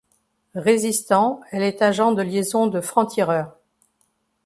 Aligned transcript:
Résistant, 0.55 1.41
elle 1.51 1.61
est 1.61 1.83
agent 1.83 2.11
de 2.11 2.23
liaison 2.23 2.65
de 2.65 2.81
Franc-Tireur. 2.81 3.55